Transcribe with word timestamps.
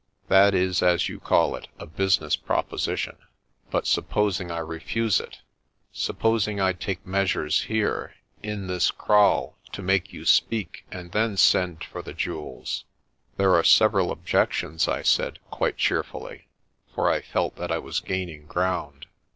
"That 0.29 0.55
is, 0.55 0.81
as 0.81 1.09
you 1.09 1.19
call 1.19 1.55
it, 1.55 1.67
a 1.77 1.85
business 1.85 2.35
proposition. 2.35 3.17
But 3.69 3.85
sup 3.85 4.09
posing 4.09 4.49
I 4.49 4.57
refuse 4.57 5.19
it? 5.19 5.41
Supposing 5.91 6.59
I 6.59 6.73
take 6.73 7.05
measures 7.05 7.65
here 7.65 8.15
in 8.41 8.65
this 8.65 8.89
kraal 8.89 9.59
to 9.73 9.83
make 9.83 10.11
you 10.11 10.25
speak 10.25 10.87
and 10.91 11.11
then 11.11 11.37
send 11.37 11.83
for 11.83 12.01
the 12.01 12.13
jewels." 12.15 12.85
198 13.35 13.35
PRESTER 13.35 13.35
JOHN 13.35 13.35
"There 13.37 13.59
are 13.59 13.63
several 14.03 14.11
objections," 14.11 14.87
I 14.87 15.03
said, 15.03 15.37
quite 15.51 15.77
cheerfully, 15.77 16.47
for 16.95 17.07
I 17.07 17.21
felt 17.21 17.57
that 17.57 17.71
I 17.71 17.77
was 17.77 17.99
gaining 17.99 18.47
ground. 18.47 19.05